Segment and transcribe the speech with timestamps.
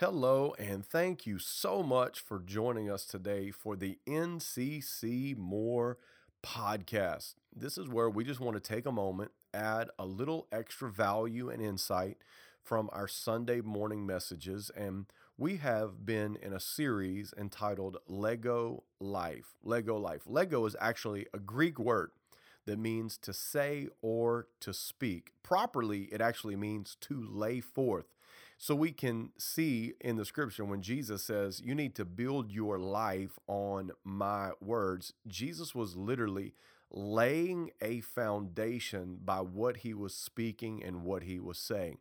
[0.00, 5.98] Hello, and thank you so much for joining us today for the NCC More
[6.42, 7.34] podcast.
[7.54, 11.50] This is where we just want to take a moment, add a little extra value
[11.50, 12.16] and insight
[12.62, 14.70] from our Sunday morning messages.
[14.74, 15.04] And
[15.36, 19.56] we have been in a series entitled Lego Life.
[19.62, 20.22] Lego Life.
[20.24, 22.10] Lego is actually a Greek word
[22.64, 25.32] that means to say or to speak.
[25.42, 28.06] Properly, it actually means to lay forth.
[28.62, 32.78] So we can see in the scripture when Jesus says, You need to build your
[32.78, 36.52] life on my words, Jesus was literally
[36.90, 42.00] laying a foundation by what he was speaking and what he was saying,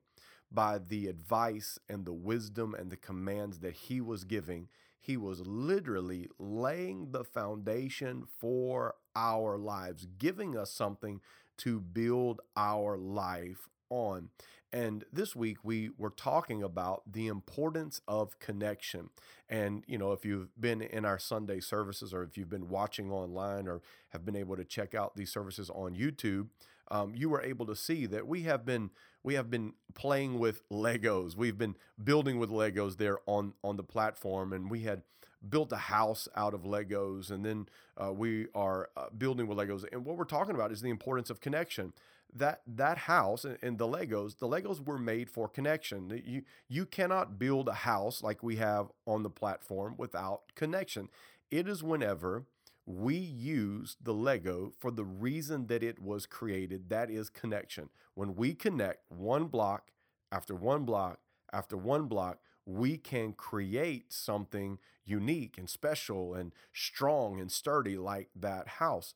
[0.52, 4.68] by the advice and the wisdom and the commands that he was giving.
[5.00, 11.22] He was literally laying the foundation for our lives, giving us something
[11.60, 14.30] to build our life on.
[14.72, 19.10] And this week we were talking about the importance of connection.
[19.50, 23.12] And, you know, if you've been in our Sunday services or if you've been watching
[23.12, 26.48] online or have been able to check out these services on YouTube,
[26.92, 28.90] um, you were able to see that we have been
[29.22, 31.36] we have been playing with Legos.
[31.36, 35.04] We've been building with Legos there on on the platform, and we had
[35.48, 37.68] built a house out of Legos, and then
[37.98, 39.86] uh, we are uh, building with Legos.
[39.92, 41.94] And what we're talking about is the importance of connection
[42.36, 46.22] that that house and, the Legos, the Legos were made for connection.
[46.26, 51.10] You you cannot build a house like we have on the platform without connection.
[51.50, 52.46] It is whenever
[52.86, 57.90] we use the Lego for the reason that it was created, that is connection.
[58.16, 59.92] When we connect one block
[60.32, 61.20] after one block
[61.52, 68.30] after one block, we can create something unique and special and strong and sturdy like
[68.36, 69.16] that house.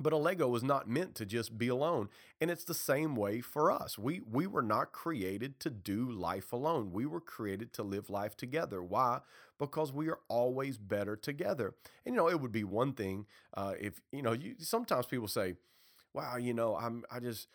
[0.00, 2.10] But a Lego was not meant to just be alone.
[2.40, 3.98] And it's the same way for us.
[3.98, 6.92] We we were not created to do life alone.
[6.92, 8.82] We were created to live life together.
[8.82, 9.20] Why?
[9.58, 11.74] Because we are always better together.
[12.04, 14.32] And you know, it would be one thing uh, if you know.
[14.32, 15.54] You, sometimes people say,
[16.14, 17.48] "Wow, you know, I'm I just."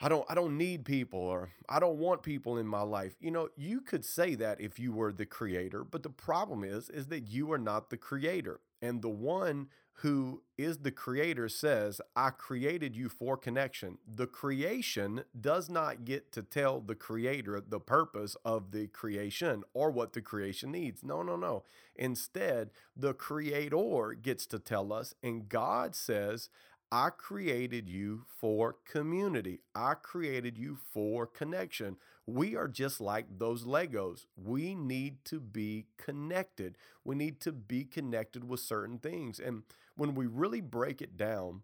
[0.00, 3.16] I don't I don't need people or I don't want people in my life.
[3.20, 6.88] You know, you could say that if you were the creator, but the problem is
[6.88, 8.60] is that you are not the creator.
[8.80, 9.68] And the one
[10.02, 13.98] who is the creator says, I created you for connection.
[14.06, 19.90] The creation does not get to tell the creator the purpose of the creation or
[19.90, 21.02] what the creation needs.
[21.02, 21.64] No, no, no.
[21.96, 26.48] Instead, the creator gets to tell us, and God says,
[26.90, 29.60] I created you for community.
[29.74, 31.96] I created you for connection.
[32.26, 34.24] We are just like those Legos.
[34.36, 36.78] We need to be connected.
[37.04, 39.38] We need to be connected with certain things.
[39.38, 39.64] And
[39.96, 41.62] when we really break it down,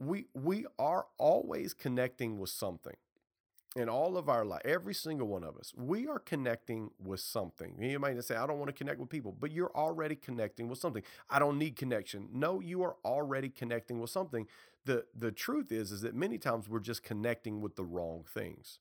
[0.00, 2.96] we we are always connecting with something
[3.76, 7.76] in all of our life, every single one of us, we are connecting with something.
[7.78, 10.78] You might say, I don't want to connect with people, but you're already connecting with
[10.78, 11.02] something.
[11.30, 12.28] I don't need connection.
[12.32, 14.46] No, you are already connecting with something.
[14.86, 18.78] The the truth is, is that many times we're just connecting with the wrong things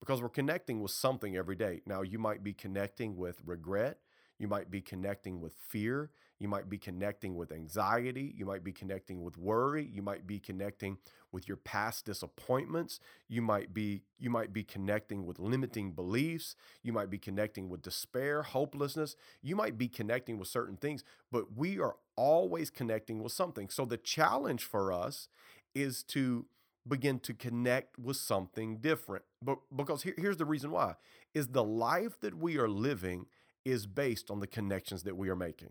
[0.00, 1.80] because we're connecting with something every day.
[1.86, 3.98] Now, you might be connecting with regret.
[4.38, 6.10] You might be connecting with fear.
[6.38, 8.34] You might be connecting with anxiety.
[8.36, 9.88] You might be connecting with worry.
[9.92, 10.98] You might be connecting
[11.32, 13.00] with your past disappointments.
[13.28, 16.56] You might be you might be connecting with limiting beliefs.
[16.82, 19.16] You might be connecting with despair, hopelessness.
[19.42, 23.68] You might be connecting with certain things, but we are always connecting with something.
[23.68, 25.28] So the challenge for us
[25.74, 26.46] is to
[26.86, 29.24] begin to connect with something different.
[29.40, 30.96] But because here, here's the reason why
[31.32, 33.26] is the life that we are living
[33.64, 35.70] is based on the connections that we are making.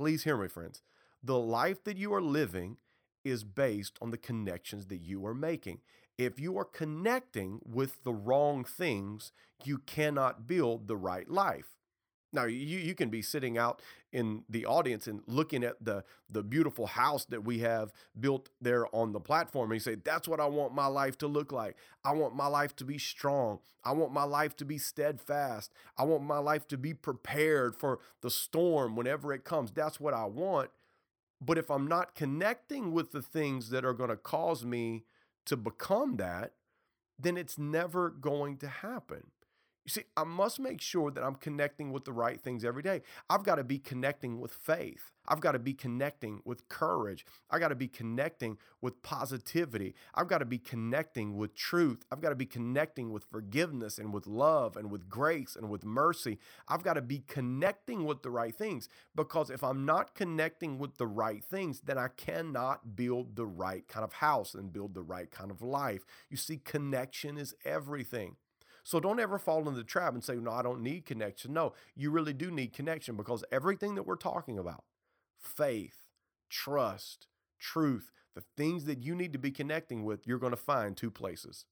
[0.00, 0.80] Please hear me, friends.
[1.22, 2.78] The life that you are living
[3.22, 5.80] is based on the connections that you are making.
[6.16, 9.30] If you are connecting with the wrong things,
[9.62, 11.76] you cannot build the right life.
[12.32, 13.82] Now you you can be sitting out
[14.12, 18.94] in the audience and looking at the the beautiful house that we have built there
[18.94, 21.76] on the platform and you say that's what I want my life to look like.
[22.04, 23.58] I want my life to be strong.
[23.84, 25.72] I want my life to be steadfast.
[25.98, 29.72] I want my life to be prepared for the storm whenever it comes.
[29.72, 30.70] That's what I want.
[31.40, 35.04] But if I'm not connecting with the things that are going to cause me
[35.46, 36.52] to become that,
[37.18, 39.30] then it's never going to happen.
[39.90, 43.02] You see, I must make sure that I'm connecting with the right things every day.
[43.28, 45.10] I've got to be connecting with faith.
[45.26, 47.26] I've got to be connecting with courage.
[47.50, 49.96] I got to be connecting with positivity.
[50.14, 52.04] I've got to be connecting with truth.
[52.12, 55.84] I've got to be connecting with forgiveness and with love and with grace and with
[55.84, 56.38] mercy.
[56.68, 60.98] I've got to be connecting with the right things because if I'm not connecting with
[60.98, 65.02] the right things, then I cannot build the right kind of house and build the
[65.02, 66.04] right kind of life.
[66.28, 68.36] You see, connection is everything.
[68.90, 71.52] So don't ever fall into the trap and say, no, I don't need connection.
[71.52, 74.82] No, you really do need connection because everything that we're talking about
[75.38, 76.06] faith,
[76.48, 77.28] trust,
[77.60, 81.08] truth, the things that you need to be connecting with, you're going to find two
[81.08, 81.66] places.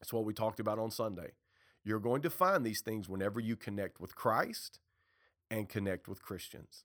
[0.00, 1.30] That's what we talked about on Sunday.
[1.84, 4.80] You're going to find these things whenever you connect with Christ
[5.48, 6.82] and connect with Christians.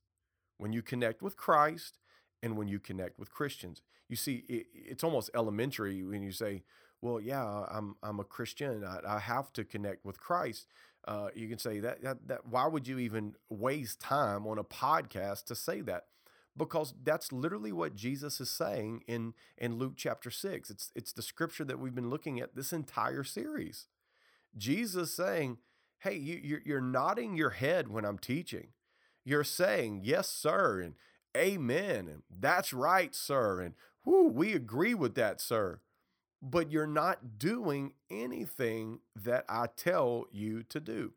[0.60, 1.98] When you connect with Christ
[2.44, 3.82] and when you connect with Christians.
[4.08, 6.62] You see, it, it's almost elementary when you say,
[7.01, 8.83] well, yeah, I'm, I'm a Christian.
[8.83, 10.68] I, I have to connect with Christ.
[11.07, 14.63] Uh, you can say that, that, that, why would you even waste time on a
[14.63, 16.06] podcast to say that?
[16.56, 20.69] Because that's literally what Jesus is saying in, in Luke chapter six.
[20.69, 23.88] It's, it's the scripture that we've been looking at this entire series.
[24.57, 25.57] Jesus saying,
[26.00, 28.69] Hey, you, you're, you're nodding your head when I'm teaching.
[29.24, 30.95] You're saying, Yes, sir, and
[31.36, 33.74] Amen, and that's right, sir, and
[34.04, 35.80] whoo, we agree with that, sir.
[36.42, 41.14] But you're not doing anything that I tell you to do.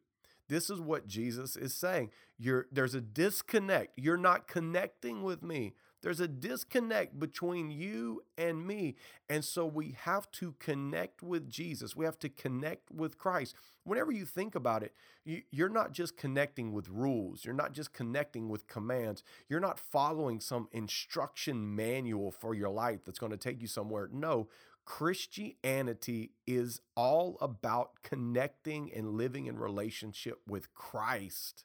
[0.48, 2.10] This is what Jesus is saying.
[2.38, 3.92] You're, there's a disconnect.
[3.96, 5.74] You're not connecting with me.
[6.02, 8.96] There's a disconnect between you and me.
[9.30, 11.96] And so we have to connect with Jesus.
[11.96, 13.54] We have to connect with Christ.
[13.84, 14.92] Whenever you think about it,
[15.24, 19.78] you, are not just connecting with rules, you're not just connecting with commands, you're not
[19.78, 24.10] following some instruction manual for your life that's going to take you somewhere.
[24.12, 24.48] No,
[24.84, 31.64] Christianity is all about connecting and living in relationship with Christ.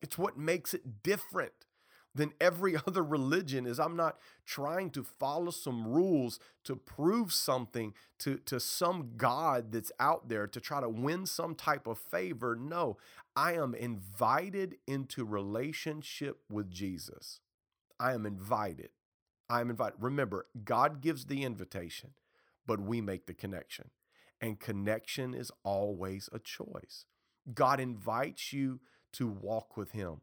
[0.00, 1.66] It's what makes it different
[2.16, 7.94] than every other religion is I'm not trying to follow some rules to prove something
[8.20, 12.56] to, to some God that's out there to try to win some type of favor.
[12.56, 12.96] No,
[13.36, 17.40] I am invited into relationship with Jesus.
[18.00, 18.90] I am invited.
[19.48, 19.96] I am invited.
[20.00, 22.10] Remember, God gives the invitation,
[22.66, 23.90] but we make the connection.
[24.40, 27.06] And connection is always a choice.
[27.52, 28.80] God invites you
[29.12, 30.20] to walk with Him,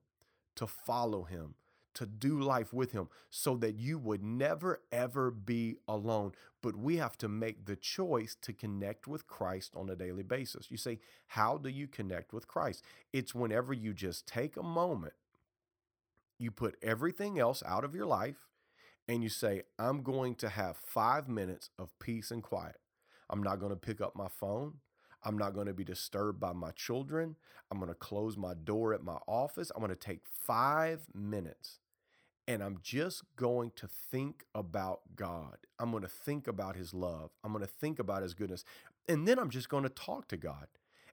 [0.55, 1.55] to follow Him,
[1.95, 6.33] to do life with Him so that you would never, ever be alone.
[6.61, 10.69] But we have to make the choice to connect with Christ on a daily basis.
[10.69, 12.83] You say, How do you connect with Christ?
[13.11, 15.13] It's whenever you just take a moment,
[16.39, 18.47] you put everything else out of your life,
[19.07, 22.77] and you say, I'm going to have five minutes of peace and quiet.
[23.29, 24.75] I'm not going to pick up my phone.
[25.23, 27.35] I'm not going to be disturbed by my children.
[27.71, 29.71] I'm going to close my door at my office.
[29.73, 31.79] I'm going to take five minutes
[32.47, 35.57] and I'm just going to think about God.
[35.79, 37.31] I'm going to think about His love.
[37.43, 38.65] I'm going to think about His goodness.
[39.07, 40.67] And then I'm just going to talk to God.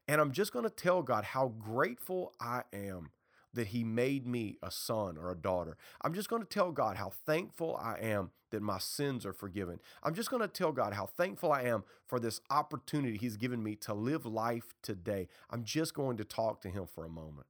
[0.09, 3.11] And I'm just going to tell God how grateful I am
[3.55, 5.77] that He made me a son or a daughter.
[6.03, 9.79] I'm just going to tell God how thankful I am that my sins are forgiven.
[10.03, 13.63] I'm just going to tell God how thankful I am for this opportunity He's given
[13.63, 15.29] me to live life today.
[15.51, 17.47] I'm just going to talk to Him for a moment.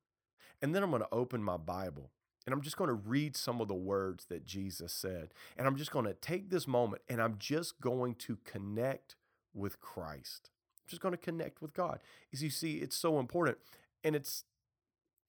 [0.63, 2.11] And then I'm going to open my Bible
[2.47, 5.33] and I'm just going to read some of the words that Jesus said.
[5.57, 9.17] And I'm just going to take this moment and I'm just going to connect
[9.55, 10.51] with Christ.
[10.79, 12.01] I'm just going to connect with God.
[12.33, 13.59] As you see, it's so important.
[14.03, 14.45] And it's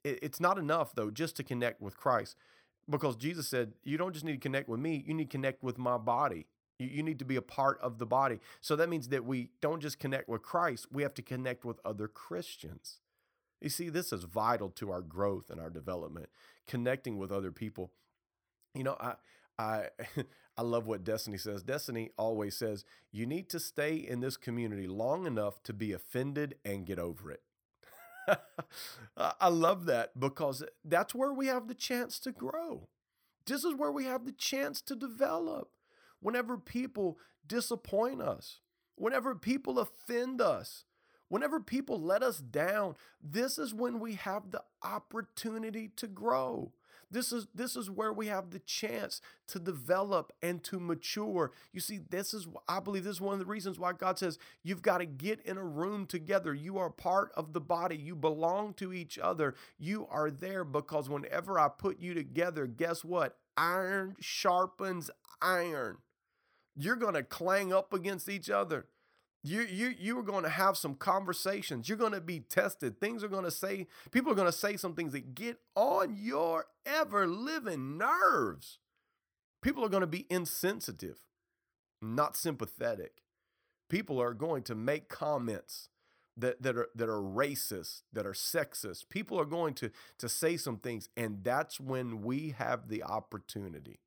[0.03, 2.36] it's not enough though just to connect with Christ
[2.89, 5.63] because Jesus said, you don't just need to connect with me, you need to connect
[5.63, 6.48] with my body.
[6.80, 8.39] You, you need to be a part of the body.
[8.59, 11.80] So that means that we don't just connect with Christ, we have to connect with
[11.86, 13.00] other Christians.
[13.62, 16.29] You see, this is vital to our growth and our development,
[16.67, 17.91] connecting with other people.
[18.74, 19.13] You know, I
[19.58, 19.89] I
[20.58, 21.63] I love what Destiny says.
[21.63, 26.55] Destiny always says, you need to stay in this community long enough to be offended
[26.65, 27.41] and get over it.
[29.18, 32.88] I love that because that's where we have the chance to grow.
[33.46, 35.70] This is where we have the chance to develop.
[36.20, 38.60] Whenever people disappoint us,
[38.96, 40.86] whenever people offend us,
[41.32, 46.74] Whenever people let us down, this is when we have the opportunity to grow.
[47.12, 51.51] This is this is where we have the chance to develop and to mature.
[51.74, 54.39] You see, this is I believe this is one of the reasons why God says
[54.63, 56.53] you've got to get in a room together.
[56.53, 57.98] You are part of the body.
[57.98, 59.56] You belong to each other.
[59.77, 63.38] You are there because whenever I put you together, guess what?
[63.58, 65.98] Iron sharpens iron.
[66.75, 68.88] You're going to clang up against each other.
[69.43, 71.89] You you you are going to have some conversations.
[71.89, 73.00] You're going to be tested.
[73.00, 76.15] Things are going to say people are going to say some things that get on
[76.19, 78.77] your ever living nerves.
[79.62, 81.19] People are going to be insensitive,
[82.01, 83.24] not sympathetic.
[83.89, 85.89] People are going to make comments
[86.38, 89.10] that, that are that are racist, that are sexist.
[89.10, 94.00] People are going to to say some things and that's when we have the opportunity.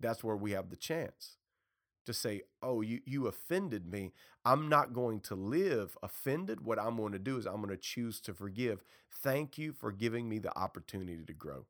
[0.00, 1.36] That's where we have the chance
[2.08, 4.12] to say, Oh, you, you offended me.
[4.44, 6.62] I'm not going to live offended.
[6.64, 8.82] What I'm going to do is I'm going to choose to forgive.
[9.10, 11.66] Thank you for giving me the opportunity to grow.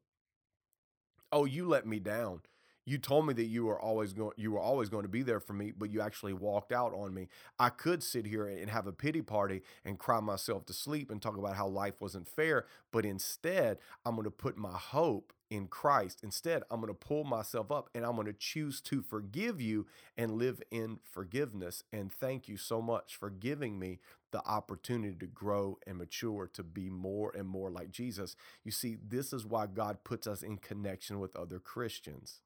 [1.30, 2.40] Oh, you let me down
[2.88, 5.40] you told me that you were always going you were always going to be there
[5.40, 7.28] for me but you actually walked out on me
[7.59, 11.21] i could sit here and have a pity party and cry myself to sleep and
[11.21, 13.76] talk about how life wasn't fair but instead
[14.07, 16.20] i'm going to put my hope in christ.
[16.22, 19.86] Instead i'm going to pull myself up and i'm going to choose to forgive you
[20.16, 21.82] and live in forgiveness.
[21.92, 24.00] And thank you so much for giving me
[24.32, 28.36] the opportunity to grow and mature to be more and more like jesus.
[28.64, 32.40] You see this is why god puts us in connection with other christians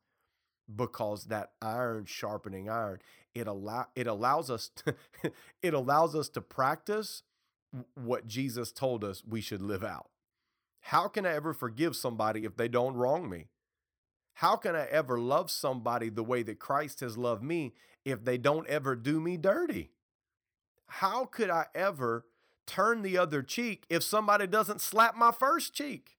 [0.74, 3.00] because that iron sharpening iron
[3.34, 4.94] it allow it allows us to,
[5.62, 7.22] it allows us to practice
[7.94, 10.10] what Jesus told us we should live out.
[10.82, 13.46] How can I ever forgive somebody if they don't wrong me?
[14.34, 17.72] How can I ever love somebody the way that Christ has loved me
[18.04, 19.90] if they don't ever do me dirty?
[20.86, 22.26] How could I ever
[22.66, 26.18] turn the other cheek if somebody doesn't slap my first cheek?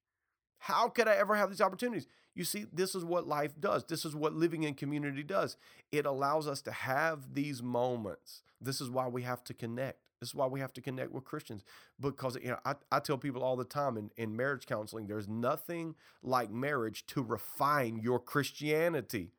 [0.60, 2.08] How could I ever have these opportunities?
[2.34, 3.84] You see, this is what life does.
[3.84, 5.58] This is what living in community does.
[5.92, 8.42] It allows us to have these moments.
[8.62, 10.00] This is why we have to connect.
[10.24, 11.66] This is why we have to connect with Christians.
[12.00, 15.28] Because you know, I, I tell people all the time in, in marriage counseling, there's
[15.28, 19.34] nothing like marriage to refine your Christianity.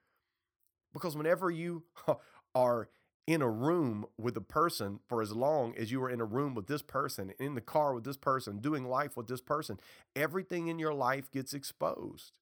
[0.92, 1.84] Because whenever you
[2.54, 2.90] are
[3.26, 6.54] in a room with a person for as long as you are in a room
[6.54, 9.80] with this person, in the car with this person, doing life with this person,
[10.14, 12.32] everything in your life gets exposed.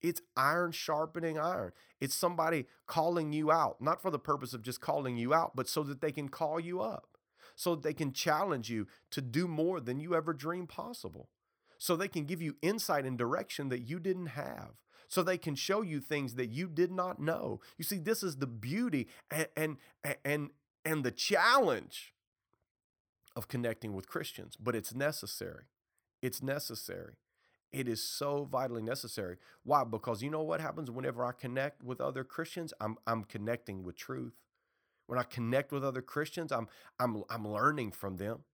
[0.00, 1.72] It's iron sharpening iron.
[2.00, 5.68] It's somebody calling you out, not for the purpose of just calling you out, but
[5.68, 7.09] so that they can call you up,
[7.60, 11.28] so they can challenge you to do more than you ever dreamed possible,
[11.76, 15.54] so they can give you insight and direction that you didn't have, so they can
[15.54, 17.60] show you things that you did not know.
[17.76, 19.76] You see, this is the beauty and and
[20.24, 20.50] and
[20.86, 22.14] and the challenge
[23.36, 25.64] of connecting with Christians, but it's necessary.
[26.22, 27.16] It's necessary.
[27.72, 29.36] It is so vitally necessary.
[29.64, 29.84] Why?
[29.84, 32.72] Because you know what happens whenever I connect with other Christians?
[32.80, 34.32] I'm I'm connecting with truth.
[35.10, 36.68] When I connect with other Christians, I'm
[37.00, 38.44] I'm I'm learning from them.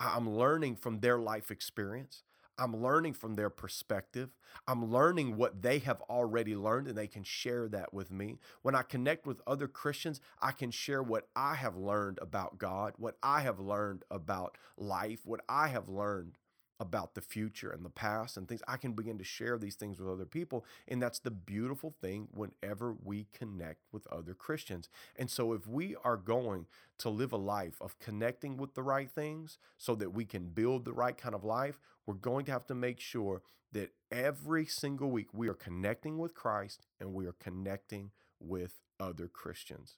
[0.00, 2.24] I'm learning from their life experience.
[2.58, 4.30] I'm learning from their perspective.
[4.66, 8.38] I'm learning what they have already learned and they can share that with me.
[8.62, 12.94] When I connect with other Christians, I can share what I have learned about God,
[12.96, 16.38] what I have learned about life, what I have learned
[16.80, 18.62] about the future and the past and things.
[18.66, 20.64] I can begin to share these things with other people.
[20.88, 24.88] And that's the beautiful thing whenever we connect with other Christians.
[25.16, 26.66] And so, if we are going
[26.98, 30.84] to live a life of connecting with the right things so that we can build
[30.84, 35.10] the right kind of life, we're going to have to make sure that every single
[35.10, 38.10] week we are connecting with Christ and we are connecting
[38.40, 39.96] with other Christians.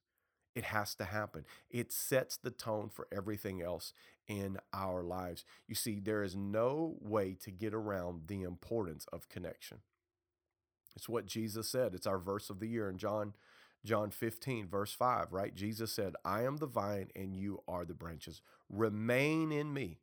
[0.54, 1.44] It has to happen.
[1.70, 3.92] It sets the tone for everything else
[4.28, 5.44] in our lives.
[5.66, 9.78] You see, there is no way to get around the importance of connection.
[10.94, 11.94] It's what Jesus said.
[11.94, 13.34] It's our verse of the year in John
[13.84, 15.52] John 15 verse 5, right?
[15.54, 18.40] Jesus said, "I am the vine and you are the branches.
[18.68, 19.98] Remain in me.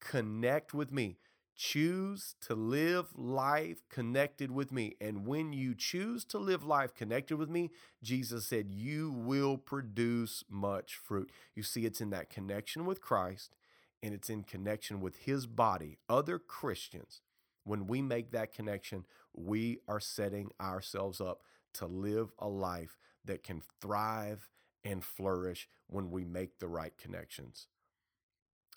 [0.00, 1.18] Connect with me.
[1.56, 4.94] Choose to live life connected with me.
[5.00, 7.70] And when you choose to live life connected with me,
[8.02, 11.30] Jesus said, you will produce much fruit.
[11.54, 13.54] You see, it's in that connection with Christ
[14.02, 17.22] and it's in connection with his body, other Christians.
[17.64, 21.40] When we make that connection, we are setting ourselves up
[21.74, 24.50] to live a life that can thrive
[24.84, 27.66] and flourish when we make the right connections.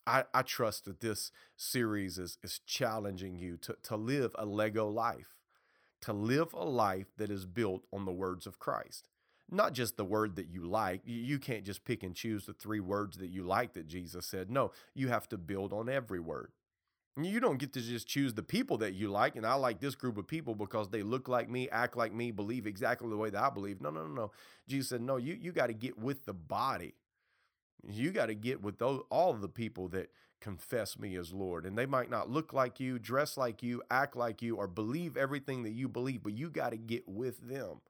[0.07, 4.87] I, I trust that this series is, is challenging you to, to live a Lego
[4.87, 5.37] life,
[6.01, 9.09] to live a life that is built on the words of Christ.
[9.51, 11.01] Not just the word that you like.
[11.05, 14.51] You can't just pick and choose the three words that you like that Jesus said.
[14.51, 16.51] No, you have to build on every word.
[17.19, 19.35] You don't get to just choose the people that you like.
[19.35, 22.31] And I like this group of people because they look like me, act like me,
[22.31, 23.81] believe exactly the way that I believe.
[23.81, 24.31] No, no, no, no.
[24.67, 26.93] Jesus said, no, you, you got to get with the body.
[27.87, 31.65] You got to get with those, all the people that confess me as Lord.
[31.65, 35.17] And they might not look like you, dress like you, act like you, or believe
[35.17, 37.81] everything that you believe, but you got to get with them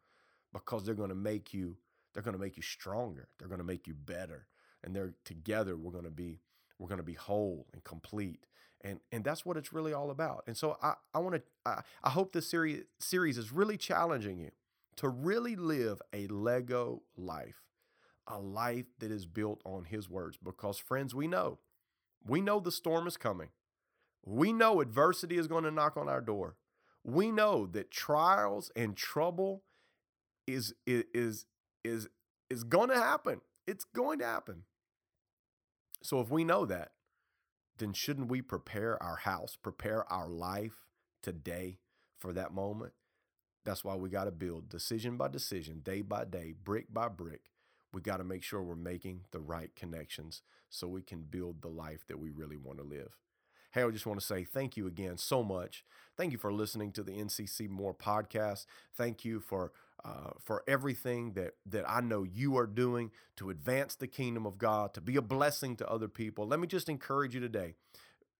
[0.54, 1.78] because they're going to make you
[2.14, 3.28] they're going to make you stronger.
[3.38, 4.48] They're going to make you better.
[4.84, 6.40] And they're together we're going to be
[6.80, 8.46] we're going to be whole and complete.
[8.82, 10.44] And and that's what it's really all about.
[10.48, 14.40] And so I I want to I, I hope this series series is really challenging
[14.40, 14.52] you
[14.98, 17.69] to really live a Lego life
[18.30, 20.38] a life that is built on his words.
[20.42, 21.60] Because, friends, we know,
[22.26, 23.50] we know the storm is coming.
[24.26, 26.56] We know adversity is going to knock on our door.
[27.04, 29.64] We know that trials and trouble
[30.46, 31.46] is is is
[31.84, 32.10] is
[32.50, 33.42] is going to happen.
[33.66, 34.64] It's going to happen.
[36.02, 36.92] So if we know that,
[37.78, 40.86] then shouldn't we prepare our house, prepare our life
[41.22, 41.80] today
[42.18, 42.94] for that moment?
[43.66, 47.42] That's why we got to build decision by decision, day by day, brick by brick.
[47.94, 51.70] We got to make sure we're making the right connections so we can build the
[51.70, 53.18] life that we really want to live.
[53.72, 55.86] Hey, I just want to say thank you again so much.
[56.18, 58.66] Thank you for listening to the NCC More podcast.
[58.96, 59.72] Thank you for
[60.04, 64.58] uh, for everything that that I know you are doing to advance the kingdom of
[64.58, 66.48] God, to be a blessing to other people.
[66.48, 67.76] Let me just encourage you today.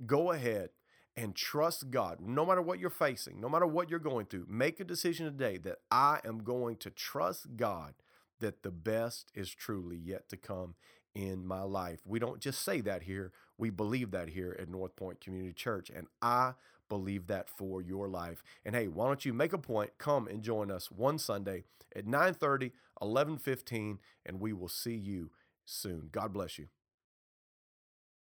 [0.06, 0.70] Go ahead
[1.16, 2.20] and trust God.
[2.22, 5.58] No matter what you're facing, no matter what you're going through, make a decision today
[5.58, 7.94] that I am going to trust God
[8.40, 10.76] that the best is truly yet to come
[11.16, 12.00] in my life.
[12.06, 15.90] We don't just say that here, we believe that here at North Point Community Church.
[15.90, 16.54] And I
[16.88, 18.44] believe that for your life.
[18.66, 21.64] And hey, why don't you make a point, come and join us one Sunday
[21.96, 25.30] at 9 30, 11 15, and we will see you
[25.66, 26.10] soon.
[26.12, 26.68] God bless you.